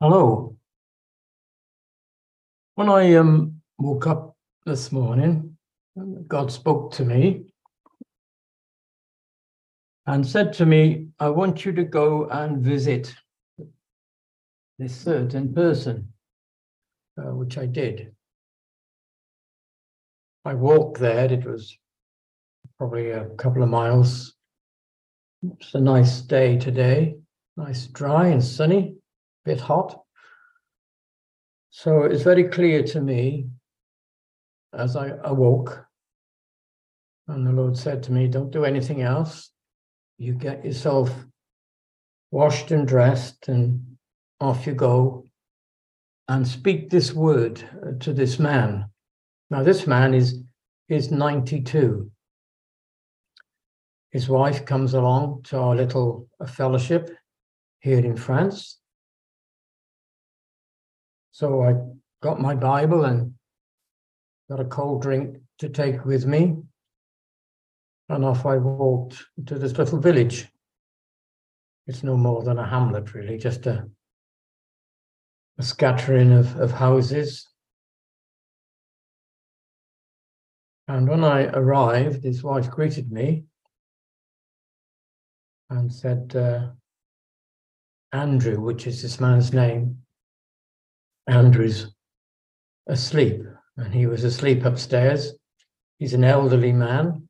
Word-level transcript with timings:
Hello. 0.00 0.56
When 2.76 2.88
I 2.88 3.14
um, 3.16 3.60
woke 3.78 4.06
up 4.06 4.36
this 4.64 4.92
morning, 4.92 5.56
God 6.28 6.52
spoke 6.52 6.92
to 6.92 7.04
me 7.04 7.46
and 10.06 10.24
said 10.24 10.52
to 10.52 10.66
me, 10.66 11.08
I 11.18 11.30
want 11.30 11.64
you 11.64 11.72
to 11.72 11.82
go 11.82 12.28
and 12.28 12.62
visit 12.62 13.12
this 14.78 14.94
certain 14.94 15.52
person, 15.52 16.12
uh, 17.20 17.34
which 17.34 17.58
I 17.58 17.66
did. 17.66 18.14
I 20.44 20.54
walked 20.54 21.00
there, 21.00 21.24
it 21.24 21.44
was 21.44 21.76
probably 22.78 23.10
a 23.10 23.24
couple 23.30 23.64
of 23.64 23.68
miles. 23.68 24.36
It's 25.42 25.74
a 25.74 25.80
nice 25.80 26.20
day 26.20 26.56
today, 26.56 27.16
nice, 27.56 27.88
dry, 27.88 28.28
and 28.28 28.44
sunny 28.44 28.97
bit 29.48 29.60
hot. 29.60 30.02
So 31.70 32.02
it's 32.02 32.22
very 32.22 32.44
clear 32.44 32.82
to 32.82 33.00
me 33.00 33.46
as 34.74 34.94
I 34.94 35.12
awoke, 35.24 35.86
and 37.28 37.46
the 37.46 37.52
Lord 37.52 37.76
said 37.76 38.02
to 38.04 38.12
me, 38.12 38.28
Don't 38.28 38.50
do 38.50 38.64
anything 38.64 39.00
else. 39.00 39.50
You 40.18 40.34
get 40.34 40.64
yourself 40.64 41.10
washed 42.30 42.70
and 42.72 42.86
dressed, 42.86 43.48
and 43.48 43.96
off 44.38 44.66
you 44.66 44.74
go, 44.74 45.24
and 46.28 46.46
speak 46.46 46.90
this 46.90 47.14
word 47.14 47.64
to 48.00 48.12
this 48.12 48.38
man. 48.38 48.84
Now, 49.50 49.62
this 49.62 49.86
man 49.86 50.12
is, 50.12 50.42
is 50.90 51.10
92. 51.10 52.10
His 54.10 54.28
wife 54.28 54.66
comes 54.66 54.92
along 54.92 55.44
to 55.44 55.58
our 55.58 55.74
little 55.74 56.28
fellowship 56.46 57.10
here 57.80 58.04
in 58.04 58.16
France. 58.16 58.78
So 61.38 61.62
I 61.62 61.74
got 62.20 62.40
my 62.40 62.56
Bible 62.56 63.04
and 63.04 63.34
got 64.50 64.58
a 64.58 64.64
cold 64.64 65.02
drink 65.02 65.36
to 65.60 65.68
take 65.68 66.04
with 66.04 66.26
me. 66.26 66.56
And 68.08 68.24
off 68.24 68.44
I 68.44 68.56
walked 68.56 69.22
to 69.46 69.56
this 69.56 69.78
little 69.78 70.00
village. 70.00 70.48
It's 71.86 72.02
no 72.02 72.16
more 72.16 72.42
than 72.42 72.58
a 72.58 72.66
hamlet, 72.66 73.14
really, 73.14 73.38
just 73.38 73.66
a, 73.66 73.88
a 75.58 75.62
scattering 75.62 76.32
of, 76.32 76.56
of 76.56 76.72
houses. 76.72 77.46
And 80.88 81.08
when 81.08 81.22
I 81.22 81.44
arrived, 81.44 82.24
his 82.24 82.42
wife 82.42 82.68
greeted 82.68 83.12
me 83.12 83.44
and 85.70 85.92
said, 85.92 86.34
uh, 86.34 86.70
Andrew, 88.10 88.60
which 88.60 88.88
is 88.88 89.02
this 89.02 89.20
man's 89.20 89.52
name, 89.52 89.98
Andrew's 91.28 91.94
asleep, 92.86 93.42
and 93.76 93.92
he 93.92 94.06
was 94.06 94.24
asleep 94.24 94.64
upstairs. 94.64 95.34
He's 95.98 96.14
an 96.14 96.24
elderly 96.24 96.72
man. 96.72 97.28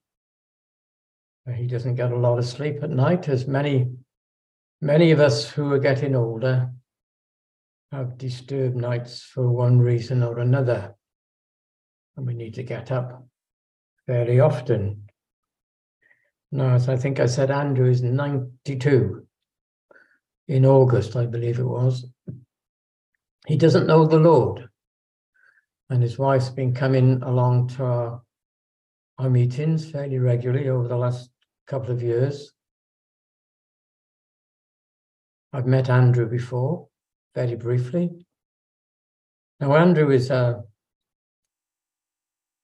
He 1.53 1.67
doesn't 1.67 1.97
get 1.97 2.13
a 2.13 2.17
lot 2.17 2.39
of 2.39 2.45
sleep 2.45 2.83
at 2.83 2.91
night, 2.91 3.29
as 3.29 3.47
many, 3.47 3.91
many 4.81 5.11
of 5.11 5.19
us 5.19 5.51
who 5.51 5.73
are 5.73 5.79
getting 5.79 6.15
older 6.15 6.71
have 7.91 8.19
disturbed 8.19 8.77
nights 8.77 9.23
for 9.23 9.49
one 9.49 9.81
reason 9.81 10.23
or 10.23 10.39
another. 10.39 10.95
And 12.17 12.27
we 12.27 12.35
need 12.35 12.55
to 12.55 12.63
get 12.63 12.93
up 12.93 13.27
fairly 14.07 14.41
often. 14.41 15.09
Now, 16.53 16.75
as 16.75 16.89
I 16.89 16.97
think 16.97 17.19
I 17.19 17.27
said, 17.27 17.51
Andrew 17.51 17.91
is 17.91 18.03
92 18.03 19.27
in 20.49 20.67
August, 20.67 21.17
I 21.17 21.27
believe 21.27 21.59
it 21.59 21.65
was 21.65 22.07
he 23.47 23.57
doesn't 23.57 23.87
know 23.87 24.07
the 24.07 24.19
Lord. 24.19 24.69
And 25.91 26.03
his 26.03 26.19
wife's 26.19 26.51
been 26.51 26.75
coming 26.75 27.23
along 27.23 27.69
to 27.69 27.85
our, 27.85 28.23
our 29.19 29.31
meetings 29.31 29.91
fairly 29.91 30.19
regularly 30.19 30.69
over 30.69 30.87
the 30.87 30.97
last 30.97 31.31
couple 31.67 31.91
of 31.91 32.03
years. 32.03 32.53
I've 35.53 35.67
met 35.67 35.89
Andrew 35.89 36.29
before, 36.29 36.89
very 37.35 37.55
briefly. 37.55 38.11
Now, 39.61 39.75
Andrew 39.77 40.11
is 40.11 40.31
a 40.31 40.63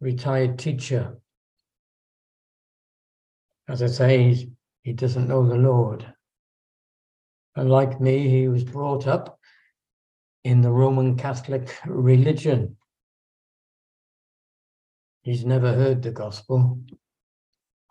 retired 0.00 0.58
teacher. 0.58 1.18
As 3.68 3.82
I 3.82 3.86
say, 3.86 4.48
he 4.82 4.92
doesn't 4.92 5.28
know 5.28 5.48
the 5.48 5.56
Lord. 5.56 6.06
And 7.56 7.70
like 7.70 8.00
me, 8.00 8.28
he 8.28 8.48
was 8.48 8.64
brought 8.64 9.06
up 9.06 9.38
in 10.44 10.60
the 10.60 10.71
Roman 10.71 11.16
Catholic 11.16 11.75
religion. 11.87 12.77
He's 15.22 15.44
never 15.44 15.72
heard 15.72 16.03
the 16.03 16.10
gospel. 16.10 16.78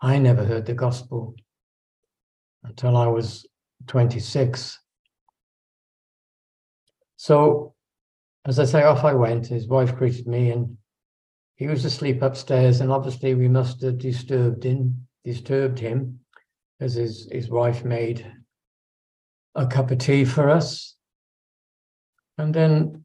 I 0.00 0.18
never 0.18 0.44
heard 0.44 0.66
the 0.66 0.74
gospel 0.74 1.34
until 2.62 2.96
I 2.96 3.08
was 3.08 3.44
26. 3.88 4.78
So, 7.16 7.74
as 8.46 8.60
I 8.60 8.64
say, 8.64 8.84
off 8.84 9.04
I 9.04 9.14
went. 9.14 9.48
His 9.48 9.66
wife 9.66 9.96
greeted 9.96 10.28
me, 10.28 10.50
and 10.50 10.76
he 11.56 11.66
was 11.66 11.84
asleep 11.84 12.22
upstairs. 12.22 12.80
And 12.80 12.92
obviously, 12.92 13.34
we 13.34 13.48
must 13.48 13.82
have 13.82 13.98
disturbed 13.98 14.62
him, 14.62 15.08
disturbed 15.24 15.80
him, 15.80 16.20
as 16.80 16.94
his, 16.94 17.28
his 17.32 17.48
wife 17.48 17.84
made 17.84 18.24
a 19.56 19.66
cup 19.66 19.90
of 19.90 19.98
tea 19.98 20.24
for 20.24 20.50
us 20.50 20.94
and 22.38 22.54
then 22.54 23.04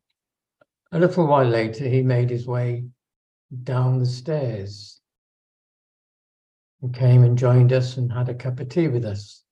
a 0.91 0.99
little 0.99 1.27
while 1.27 1.45
later, 1.45 1.87
he 1.87 2.01
made 2.01 2.29
his 2.29 2.47
way 2.47 2.85
down 3.63 3.99
the 3.99 4.05
stairs 4.05 4.99
and 6.81 6.93
came 6.93 7.23
and 7.23 7.37
joined 7.37 7.73
us 7.73 7.97
and 7.97 8.11
had 8.11 8.29
a 8.29 8.33
cup 8.33 8.59
of 8.59 8.69
tea 8.69 8.87
with 8.87 9.05
us. 9.05 9.43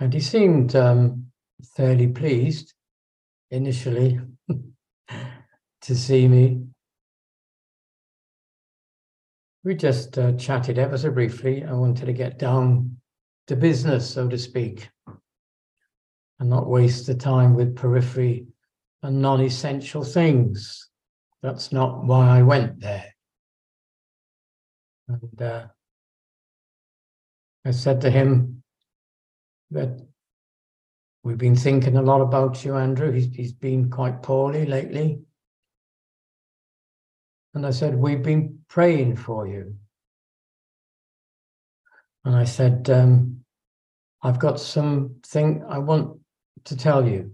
And 0.00 0.12
he 0.12 0.20
seemed 0.20 0.76
um, 0.76 1.26
fairly 1.76 2.08
pleased 2.08 2.74
initially 3.50 4.20
to 5.82 5.94
see 5.94 6.28
me. 6.28 6.64
We 9.64 9.74
just 9.74 10.16
uh, 10.18 10.32
chatted 10.32 10.78
ever 10.78 10.96
so 10.98 11.10
briefly. 11.10 11.64
I 11.64 11.72
wanted 11.72 12.06
to 12.06 12.12
get 12.12 12.38
down 12.38 12.98
to 13.48 13.56
business, 13.56 14.08
so 14.08 14.28
to 14.28 14.38
speak 14.38 14.88
and 16.40 16.48
not 16.48 16.68
waste 16.68 17.06
the 17.06 17.14
time 17.14 17.54
with 17.54 17.76
periphery 17.76 18.46
and 19.02 19.20
non 19.20 19.40
essential 19.40 20.04
things. 20.04 20.88
That's 21.42 21.72
not 21.72 22.04
why 22.04 22.38
I 22.38 22.42
went 22.42 22.80
there. 22.80 23.14
And 25.08 25.42
uh, 25.42 25.66
I 27.64 27.70
said 27.70 28.00
to 28.02 28.10
him 28.10 28.62
that 29.70 30.06
we've 31.22 31.38
been 31.38 31.56
thinking 31.56 31.96
a 31.96 32.02
lot 32.02 32.20
about 32.20 32.64
you, 32.64 32.76
Andrew. 32.76 33.12
He's, 33.12 33.34
he's 33.34 33.52
been 33.52 33.90
quite 33.90 34.22
poorly 34.22 34.66
lately. 34.66 35.20
And 37.54 37.66
I 37.66 37.70
said, 37.70 37.94
We've 37.94 38.22
been 38.22 38.60
praying 38.68 39.16
for 39.16 39.46
you. 39.46 39.76
And 42.24 42.36
I 42.36 42.44
said, 42.44 42.90
um, 42.90 43.44
I've 44.22 44.38
got 44.38 44.60
something 44.60 45.64
I 45.66 45.78
want 45.78 46.18
to 46.64 46.76
tell 46.76 47.06
you. 47.06 47.32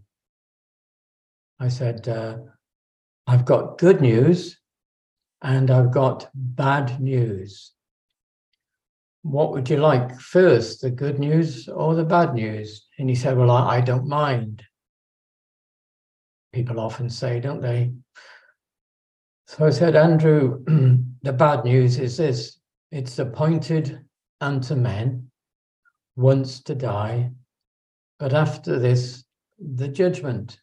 I 1.61 1.69
said, 1.69 2.09
uh, 2.09 2.39
I've 3.27 3.45
got 3.45 3.79
good 3.79 4.01
news 4.01 4.59
and 5.43 5.71
I've 5.71 5.93
got 5.93 6.29
bad 6.35 7.01
news. 7.01 7.73
What 9.23 9.53
would 9.53 9.71
you 9.71 9.79
like 9.79 10.21
first, 10.21 10.83
the 10.83 10.91
good 10.91 11.19
news 11.19 11.69
or 11.69 11.95
the 11.95 12.05
bad 12.05 12.35
news? 12.35 12.87
And 12.99 13.09
he 13.09 13.15
said, 13.15 13.39
Well, 13.39 13.51
I, 13.51 13.77
I 13.77 13.81
don't 13.81 14.07
mind. 14.07 14.63
People 16.53 16.79
often 16.79 17.09
say, 17.09 17.41
don't 17.41 17.63
they? 17.63 17.93
So 19.47 19.67
I 19.67 19.71
said, 19.71 19.97
Andrew, 19.97 20.63
the 21.23 21.33
bad 21.33 21.65
news 21.65 21.99
is 21.99 22.17
this 22.17 22.59
it's 22.91 23.19
appointed 23.19 24.05
unto 24.41 24.75
men 24.75 25.31
once 26.17 26.63
to 26.63 26.75
die, 26.75 27.31
but 28.25 28.33
after 28.33 28.79
this, 28.79 29.23
the 29.59 29.87
judgment. 29.87 30.59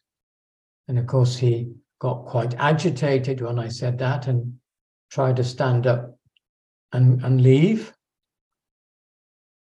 And 0.88 0.98
of 0.98 1.06
course, 1.06 1.36
he 1.36 1.72
got 2.00 2.26
quite 2.26 2.56
agitated 2.58 3.40
when 3.40 3.56
I 3.56 3.68
said 3.68 3.98
that 3.98 4.26
and 4.26 4.54
tried 5.12 5.36
to 5.36 5.44
stand 5.44 5.86
up 5.86 6.18
and, 6.92 7.22
and 7.22 7.40
leave. 7.40 7.92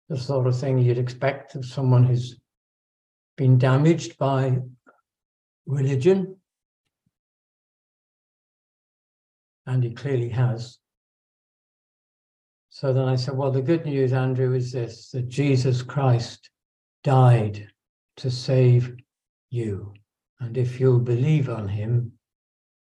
The 0.09 0.17
sort 0.17 0.47
of 0.47 0.57
thing 0.57 0.79
you'd 0.79 0.99
expect 0.99 1.57
of 1.57 1.65
someone 1.65 2.05
who's 2.05 2.39
been 3.37 3.59
damaged 3.59 4.17
by 4.19 4.59
religion. 5.67 6.37
And 9.67 9.83
he 9.83 9.91
clearly 9.95 10.29
has. 10.29 10.79
So 12.69 12.93
then 12.93 13.09
I 13.09 13.17
said, 13.17 13.37
Well, 13.37 13.51
the 13.51 13.61
good 13.61 13.85
news, 13.85 14.13
Andrew, 14.13 14.55
is 14.55 14.71
this 14.71 15.11
that 15.11 15.29
Jesus 15.29 15.83
Christ 15.83 16.51
died 17.03 17.67
to 18.21 18.31
save 18.31 18.97
you. 19.51 19.95
And 20.41 20.57
if 20.57 20.79
you'll 20.79 21.01
believe 21.01 21.49
on 21.49 21.69
him, 21.69 22.13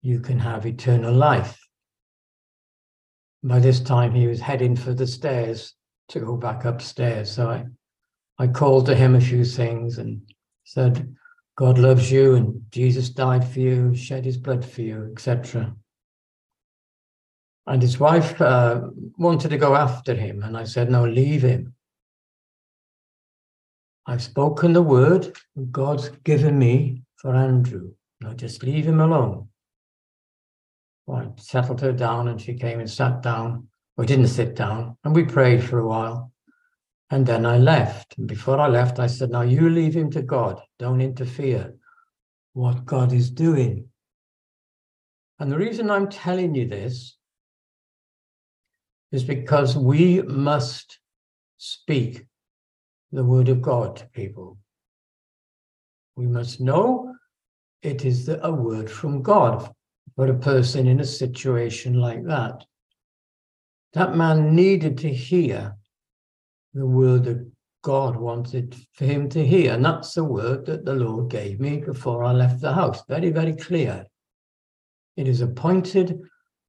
you 0.01 0.19
can 0.19 0.39
have 0.39 0.65
eternal 0.65 1.13
life. 1.13 1.57
By 3.43 3.59
this 3.59 3.79
time, 3.79 4.13
he 4.13 4.27
was 4.27 4.39
heading 4.39 4.75
for 4.75 4.93
the 4.93 5.07
stairs 5.07 5.73
to 6.09 6.19
go 6.19 6.35
back 6.35 6.65
upstairs. 6.65 7.31
So 7.31 7.49
I, 7.49 7.65
I 8.39 8.47
called 8.47 8.87
to 8.87 8.95
him 8.95 9.15
a 9.15 9.21
few 9.21 9.45
things 9.45 9.99
and 9.99 10.21
said, 10.63 11.15
God 11.55 11.77
loves 11.77 12.11
you 12.11 12.35
and 12.35 12.61
Jesus 12.71 13.09
died 13.09 13.47
for 13.47 13.59
you, 13.59 13.95
shed 13.95 14.25
his 14.25 14.37
blood 14.37 14.65
for 14.65 14.81
you, 14.81 15.09
etc. 15.11 15.75
And 17.67 17.81
his 17.81 17.99
wife 17.99 18.39
uh, 18.41 18.81
wanted 19.17 19.49
to 19.49 19.57
go 19.57 19.75
after 19.75 20.15
him. 20.15 20.41
And 20.43 20.55
I 20.55 20.63
said, 20.63 20.89
No, 20.89 21.05
leave 21.05 21.41
him. 21.41 21.73
I've 24.09 24.23
spoken 24.23 24.71
the 24.71 24.81
word 24.81 25.37
God's 25.69 26.07
given 26.23 26.57
me 26.57 27.03
for 27.17 27.35
Andrew. 27.35 27.91
Now 28.21 28.31
just 28.31 28.63
leave 28.63 28.85
him 28.85 29.01
alone. 29.01 29.49
Well, 31.05 31.35
I 31.37 31.41
settled 31.41 31.81
her 31.81 31.91
down 31.91 32.29
and 32.29 32.39
she 32.39 32.53
came 32.53 32.79
and 32.79 32.89
sat 32.89 33.21
down. 33.21 33.67
We 33.97 34.05
didn't 34.05 34.27
sit 34.27 34.55
down 34.55 34.97
and 35.03 35.13
we 35.13 35.25
prayed 35.25 35.61
for 35.61 35.79
a 35.79 35.87
while. 35.87 36.31
And 37.09 37.25
then 37.25 37.45
I 37.45 37.57
left. 37.57 38.17
And 38.17 38.27
before 38.27 38.59
I 38.59 38.67
left, 38.67 38.99
I 38.99 39.07
said, 39.07 39.29
Now 39.29 39.41
you 39.41 39.69
leave 39.69 39.93
him 39.93 40.09
to 40.11 40.21
God. 40.21 40.61
Don't 40.79 41.01
interfere 41.01 41.73
what 42.53 42.85
God 42.85 43.11
is 43.11 43.29
doing. 43.29 43.89
And 45.39 45.51
the 45.51 45.57
reason 45.57 45.91
I'm 45.91 46.09
telling 46.09 46.55
you 46.55 46.67
this 46.67 47.17
is 49.11 49.23
because 49.23 49.77
we 49.77 50.21
must 50.21 50.99
speak 51.57 52.26
the 53.11 53.23
word 53.23 53.49
of 53.49 53.61
God 53.61 53.95
to 53.97 54.05
people. 54.07 54.57
We 56.15 56.27
must 56.27 56.59
know 56.59 57.13
it 57.81 58.05
is 58.05 58.25
the, 58.25 58.45
a 58.45 58.51
word 58.51 58.89
from 58.89 59.21
God 59.21 59.71
for 60.15 60.27
a 60.27 60.37
person 60.37 60.87
in 60.87 60.99
a 60.99 61.05
situation 61.05 61.93
like 61.93 62.25
that. 62.25 62.65
That 63.93 64.15
man 64.15 64.55
needed 64.55 64.97
to 64.99 65.13
hear 65.13 65.75
the 66.73 66.85
word 66.85 67.23
that 67.25 67.51
God 67.83 68.17
wanted 68.17 68.75
for 68.93 69.05
him 69.05 69.29
to 69.29 69.45
hear. 69.45 69.73
And 69.73 69.85
that's 69.85 70.13
the 70.13 70.23
word 70.23 70.65
that 70.65 70.85
the 70.85 70.93
Lord 70.93 71.29
gave 71.29 71.59
me 71.59 71.77
before 71.77 72.23
I 72.23 72.33
left 72.33 72.61
the 72.61 72.73
house. 72.73 73.01
Very, 73.07 73.29
very 73.29 73.53
clear. 73.53 74.05
It 75.15 75.27
is 75.27 75.41
appointed 75.41 76.19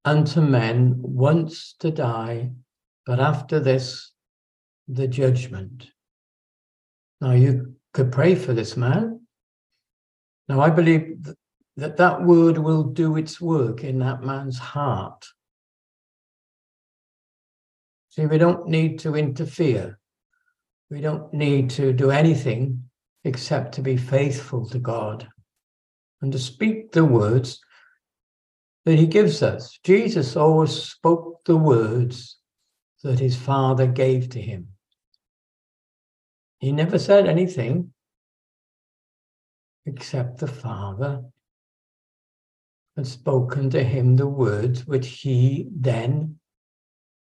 unto 0.05 0.41
men 0.41 0.95
once 0.99 1.75
to 1.81 1.91
die, 1.91 2.53
but 3.05 3.19
after 3.21 3.61
this, 3.61 4.13
the 4.87 5.09
judgment. 5.09 5.89
Now, 7.21 7.33
you 7.33 7.75
could 7.93 8.13
pray 8.13 8.35
for 8.35 8.53
this 8.53 8.77
man. 8.77 9.21
Now, 10.49 10.61
I 10.61 10.71
believe 10.71 11.27
that 11.77 11.97
that 11.97 12.23
word 12.23 12.59
will 12.59 12.85
do 12.85 13.17
its 13.17 13.41
work 13.41 13.85
in 13.85 13.99
that 14.01 14.23
man's 14.23 14.59
heart. 14.59 15.27
See, 18.11 18.27
we 18.27 18.39
don't 18.39 18.69
need 18.69 19.01
to 19.01 19.15
interfere. 19.15 19.99
We 20.91 21.01
don't 21.01 21.33
need 21.35 21.71
to 21.71 21.93
do 21.93 22.11
anything 22.11 22.85
except 23.25 23.75
to 23.75 23.83
be 23.83 23.97
faithful 23.97 24.69
to 24.71 24.79
God 24.79 25.29
and 26.23 26.33
to 26.33 26.39
speak 26.39 26.93
the 26.93 27.05
words 27.05 27.61
that 28.85 28.99
He 28.99 29.07
gives 29.07 29.43
us. 29.43 29.79
Jesus 29.85 30.35
always 30.35 30.71
spoke 30.71 31.45
the 31.45 31.57
words 31.57 32.39
that 33.05 33.21
His 33.21 33.37
Father 33.37 33.87
gave 33.87 34.31
to 34.31 34.41
Him. 34.41 34.69
He 36.59 36.73
never 36.73 36.99
said 36.99 37.27
anything 37.27 37.93
except 39.87 40.39
the 40.39 40.49
Father 40.49 41.25
had 42.97 43.07
spoken 43.07 43.71
to 43.71 43.83
him 43.83 44.17
the 44.17 44.27
words 44.27 44.87
which 44.87 45.21
he 45.21 45.69
then 45.71 46.39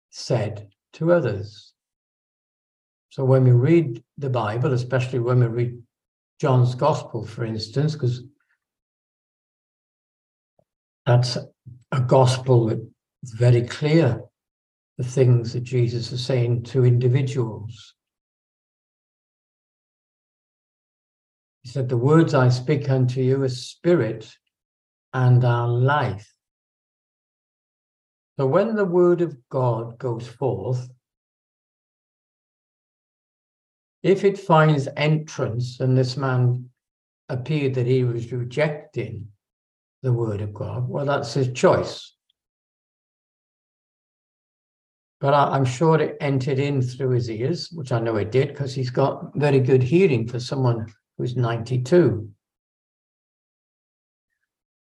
said 0.10 0.70
to 0.94 1.14
others. 1.14 1.74
So 3.10 3.24
when 3.24 3.44
we 3.44 3.52
read 3.52 4.04
the 4.18 4.30
Bible, 4.30 4.74
especially 4.74 5.20
when 5.20 5.40
we 5.40 5.48
read 5.48 5.84
John's 6.40 6.76
Gospel, 6.76 7.26
for 7.26 7.46
instance, 7.46 7.94
because 7.94 8.24
that's 11.06 11.38
a 11.92 12.02
gospel 12.02 12.68
that's 12.68 13.34
very 13.34 13.62
clear 13.62 14.22
the 14.98 15.04
things 15.04 15.54
that 15.54 15.64
Jesus 15.64 16.12
is 16.12 16.26
saying 16.26 16.64
to 16.64 16.86
individuals. 16.86 17.96
He 21.64 21.70
said, 21.70 21.90
The 21.90 21.98
words 21.98 22.34
I 22.34 22.50
speak 22.50 22.90
unto 22.90 23.22
you 23.22 23.44
is 23.44 23.68
spirit 23.68 24.36
and 25.14 25.44
are 25.44 25.68
life. 25.68 26.34
So 28.40 28.48
when 28.48 28.76
the 28.76 28.86
word 28.86 29.22
of 29.22 29.38
God 29.50 30.00
goes 30.00 30.28
forth, 30.28 30.90
if 34.02 34.24
it 34.24 34.40
finds 34.40 34.88
entrance, 34.98 35.80
and 35.80 35.96
this 35.96 36.18
man 36.18 36.70
appeared 37.30 37.76
that 37.76 37.86
he 37.86 38.04
was 38.04 38.32
rejecting 38.32 39.28
the 40.02 40.12
word 40.12 40.42
of 40.42 40.54
God, 40.54 40.90
well, 40.90 41.06
that's 41.06 41.36
his 41.36 41.52
choice. 41.52 42.16
But 45.20 45.36
I, 45.36 45.56
am 45.56 45.66
sure 45.66 46.02
it 46.02 46.18
entered 46.20 46.58
in 46.58 46.82
through 46.82 47.12
his 47.12 47.30
ears, 47.30 47.70
which 47.72 47.92
I 47.92 48.00
know 48.00 48.16
it 48.16 48.32
did 48.32 48.48
because 48.48 48.74
he's 48.74 48.90
got 48.90 49.36
very 49.36 49.60
good 49.60 49.84
hearing 49.84 50.28
for 50.28 50.40
someone 50.40 50.92
who's 51.22 51.36
92. 51.36 52.28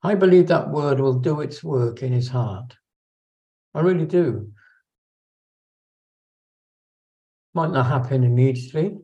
I 0.04 0.14
believe 0.14 0.46
that 0.46 0.70
word 0.70 1.00
will 1.00 1.18
do 1.18 1.40
its 1.40 1.64
work 1.64 2.00
in 2.04 2.12
his 2.12 2.28
heart. 2.28 2.76
I 3.74 3.80
really 3.80 4.06
do. 4.06 4.52
Might 7.54 7.72
not 7.72 7.86
happen 7.86 8.22
immediately, 8.22 8.98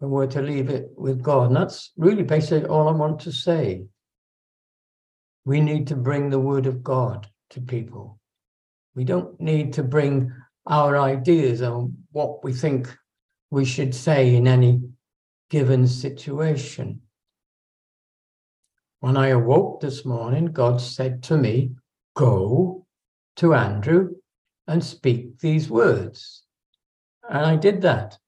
but 0.00 0.08
we're 0.08 0.26
to 0.26 0.42
leave 0.42 0.68
it 0.68 0.90
with 0.98 1.22
God. 1.22 1.46
And 1.46 1.56
that's 1.56 1.92
really 1.96 2.22
basically 2.22 2.68
all 2.68 2.86
I 2.86 2.92
want 2.92 3.20
to 3.20 3.32
say. 3.32 3.86
We 5.46 5.62
need 5.62 5.86
to 5.86 5.96
bring 5.96 6.28
the 6.28 6.38
word 6.38 6.66
of 6.66 6.82
God 6.82 7.26
to 7.50 7.62
people. 7.62 8.20
We 8.94 9.04
don't 9.04 9.40
need 9.40 9.72
to 9.74 9.82
bring 9.82 10.30
our 10.66 10.98
ideas 10.98 11.62
on 11.62 11.96
what 12.12 12.44
we 12.44 12.52
think 12.52 12.94
we 13.54 13.64
should 13.64 13.94
say 13.94 14.34
in 14.34 14.48
any 14.48 14.82
given 15.48 15.86
situation. 15.86 17.00
When 18.98 19.16
I 19.16 19.28
awoke 19.28 19.80
this 19.80 20.04
morning, 20.04 20.46
God 20.46 20.80
said 20.80 21.22
to 21.24 21.36
me, 21.36 21.70
Go 22.16 22.84
to 23.36 23.54
Andrew 23.54 24.16
and 24.66 24.82
speak 24.82 25.38
these 25.38 25.70
words. 25.70 26.42
And 27.30 27.46
I 27.46 27.54
did 27.54 27.82
that. 27.82 28.18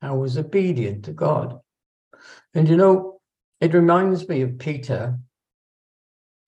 I 0.00 0.12
was 0.12 0.38
obedient 0.38 1.04
to 1.06 1.12
God. 1.12 1.58
And 2.54 2.68
you 2.68 2.76
know, 2.76 3.20
it 3.60 3.74
reminds 3.74 4.28
me 4.28 4.42
of 4.42 4.58
Peter 4.60 5.18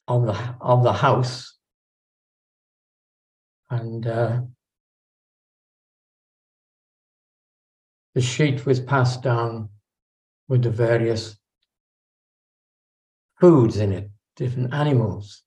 of 0.06 0.26
the, 0.26 0.54
of 0.60 0.84
the 0.84 0.92
house. 0.92 1.56
And 3.68 4.06
uh, 4.06 4.42
the 8.14 8.20
sheet 8.20 8.64
was 8.64 8.80
passed 8.80 9.22
down 9.22 9.68
with 10.48 10.62
the 10.62 10.70
various 10.70 11.36
foods 13.40 13.76
in 13.78 13.92
it, 13.92 14.10
different 14.36 14.72
animals. 14.72 15.42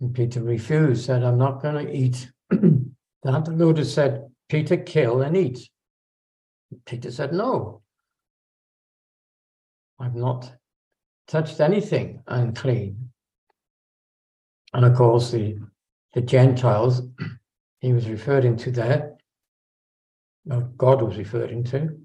And 0.00 0.14
Peter 0.14 0.42
refused, 0.42 1.04
said, 1.04 1.22
I'm 1.22 1.38
not 1.38 1.62
going 1.62 1.86
to 1.86 1.92
eat 1.92 2.30
that. 2.50 2.84
The 3.22 3.52
Lord 3.52 3.78
had 3.78 3.86
said, 3.86 4.28
Peter, 4.50 4.76
kill 4.76 5.22
and 5.22 5.34
eat. 5.34 5.70
Peter 6.84 7.10
said, 7.10 7.32
No. 7.32 7.80
I've 9.98 10.14
not 10.14 10.52
touched 11.26 11.60
anything 11.60 12.22
unclean. 12.26 13.10
And 14.74 14.84
of 14.84 14.94
course, 14.94 15.30
the, 15.30 15.56
the 16.12 16.20
Gentiles 16.20 17.00
he 17.80 17.92
was 17.92 18.08
referring 18.08 18.56
to 18.58 18.70
there 18.70 19.13
God 20.48 21.02
was 21.02 21.16
referring 21.16 21.64
to. 21.64 21.98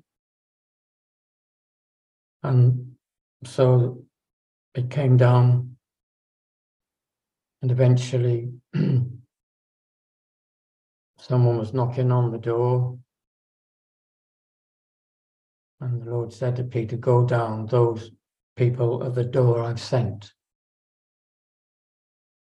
And 2.44 2.94
so 3.44 4.04
it 4.74 4.90
came 4.90 5.18
down, 5.18 5.76
and 7.62 7.72
eventually 7.72 8.54
someone 11.20 11.58
was 11.58 11.74
knocking 11.74 12.12
on 12.12 12.32
the 12.32 12.38
door. 12.38 12.98
And 15.82 16.02
the 16.02 16.12
Lord 16.12 16.32
said 16.34 16.56
to 16.58 16.64
Peter, 16.64 16.98
Go 16.98 17.26
down, 17.26 17.66
those 17.66 18.12
people 18.56 19.04
at 19.04 19.16
the 19.16 19.24
door 19.24 19.64
I've 19.64 19.80
sent. 19.80 20.34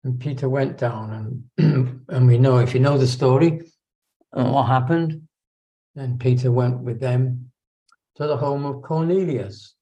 And 0.03 0.19
Peter 0.19 0.49
went 0.49 0.77
down, 0.77 1.45
and, 1.57 2.03
and 2.09 2.27
we 2.27 2.37
know, 2.37 2.57
if 2.57 2.73
you 2.73 2.79
know 2.79 2.97
the 2.97 3.07
story, 3.07 3.61
uh, 4.33 4.49
what 4.49 4.65
happened, 4.65 5.27
and 5.95 6.19
Peter 6.19 6.51
went 6.51 6.79
with 6.79 6.99
them 6.99 7.51
to 8.15 8.27
the 8.27 8.37
home 8.37 8.65
of 8.65 8.81
Cornelius, 8.81 9.75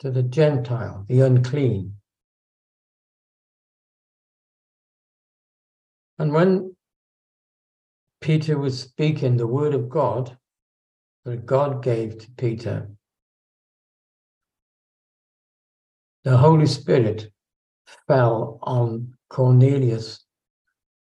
to 0.00 0.10
the 0.10 0.22
Gentile, 0.22 1.04
the 1.08 1.20
unclean. 1.20 1.94
And 6.18 6.32
when 6.32 6.76
Peter 8.20 8.58
was 8.58 8.80
speaking 8.80 9.36
the 9.36 9.46
word 9.46 9.74
of 9.74 9.88
God 9.88 10.36
that 11.24 11.46
God 11.46 11.82
gave 11.82 12.18
to 12.18 12.30
Peter, 12.36 12.90
the 16.24 16.36
Holy 16.36 16.66
Spirit 16.66 17.30
fell 18.06 18.58
on 18.62 19.14
Cornelius 19.30 20.24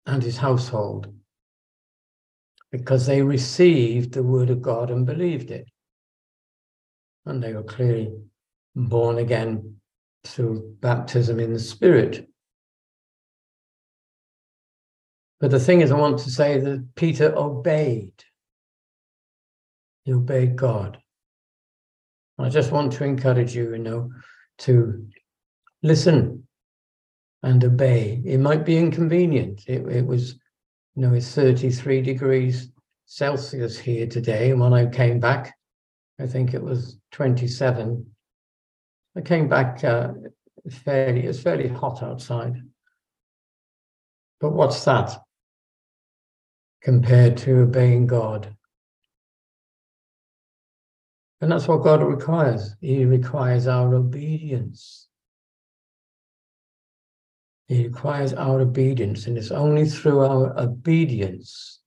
and 0.06 0.22
his 0.22 0.36
household 0.36 1.12
because 2.70 3.06
they 3.06 3.22
received 3.22 4.12
the 4.12 4.22
word 4.22 4.50
of 4.50 4.62
God 4.62 4.90
and 4.90 5.04
believed 5.04 5.50
it. 5.50 5.68
And 7.26 7.42
they 7.42 7.52
were 7.52 7.62
clearly 7.62 8.12
born 8.74 9.18
again 9.18 9.76
through 10.24 10.76
baptism 10.80 11.40
in 11.40 11.52
the 11.52 11.58
Spirit. 11.58 12.28
But 15.40 15.50
the 15.50 15.60
thing 15.60 15.80
is, 15.80 15.90
I 15.90 15.96
want 15.96 16.18
to 16.20 16.30
say 16.30 16.60
that 16.60 16.94
Peter 16.94 17.34
obeyed. 17.36 18.12
He 20.04 20.12
obeyed 20.12 20.56
God. 20.56 20.98
I 22.38 22.48
just 22.48 22.72
want 22.72 22.92
to 22.92 23.04
encourage 23.04 23.54
you, 23.54 23.72
you 23.72 23.78
know, 23.78 24.10
to 24.58 25.06
listen 25.82 26.46
and 27.42 27.64
obey. 27.64 28.22
It 28.24 28.38
might 28.38 28.64
be 28.64 28.78
inconvenient. 28.78 29.64
It, 29.66 29.86
it 29.88 30.06
was, 30.06 30.36
you 31.00 31.06
know, 31.06 31.14
it's 31.14 31.34
33 31.34 32.02
degrees 32.02 32.68
Celsius 33.06 33.78
here 33.78 34.06
today. 34.06 34.50
And 34.50 34.60
when 34.60 34.74
I 34.74 34.84
came 34.84 35.18
back, 35.18 35.56
I 36.20 36.26
think 36.26 36.52
it 36.52 36.62
was 36.62 36.98
27. 37.12 38.04
I 39.16 39.20
came 39.22 39.48
back 39.48 39.82
uh, 39.82 40.12
fairly, 40.84 41.22
it's 41.22 41.40
fairly 41.40 41.68
hot 41.68 42.02
outside. 42.02 42.56
But 44.42 44.52
what's 44.52 44.84
that 44.84 45.16
compared 46.82 47.38
to 47.38 47.62
obeying 47.62 48.06
God? 48.06 48.54
And 51.40 51.50
that's 51.50 51.66
what 51.66 51.82
God 51.82 52.02
requires. 52.02 52.76
He 52.82 53.06
requires 53.06 53.66
our 53.66 53.94
obedience. 53.94 55.08
He 57.70 57.86
requires 57.86 58.32
our 58.32 58.62
obedience, 58.62 59.28
and 59.28 59.38
it's 59.38 59.52
only 59.52 59.88
through 59.88 60.26
our 60.26 60.58
obedience 60.58 61.78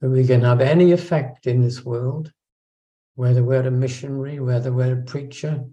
that 0.00 0.08
we 0.08 0.24
can 0.24 0.42
have 0.42 0.60
any 0.60 0.92
effect 0.92 1.48
in 1.48 1.60
this 1.60 1.84
world, 1.84 2.30
whether 3.16 3.42
we're 3.42 3.66
a 3.66 3.72
missionary, 3.72 4.38
whether 4.38 4.72
we're 4.72 5.00
a 5.00 5.02
preacher, 5.02 5.64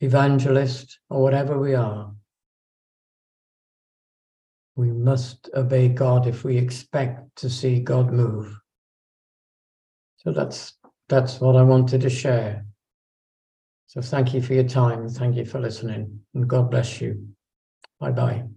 evangelist, 0.00 0.98
or 1.08 1.22
whatever 1.22 1.56
we 1.56 1.76
are. 1.76 2.12
We 4.74 4.90
must 4.90 5.48
obey 5.54 5.86
God 5.86 6.26
if 6.26 6.42
we 6.42 6.58
expect 6.58 7.36
to 7.36 7.48
see 7.48 7.78
God 7.78 8.12
move. 8.12 8.52
So 10.16 10.32
that's 10.32 10.74
that's 11.08 11.40
what 11.40 11.54
I 11.54 11.62
wanted 11.62 12.00
to 12.00 12.10
share. 12.10 12.66
So 13.86 14.00
thank 14.00 14.34
you 14.34 14.42
for 14.42 14.54
your 14.54 14.68
time. 14.68 15.08
Thank 15.08 15.36
you 15.36 15.44
for 15.44 15.60
listening. 15.60 16.22
And 16.34 16.48
God 16.48 16.72
bless 16.72 17.00
you. 17.00 17.35
Bye 18.00 18.12
bye. 18.12 18.55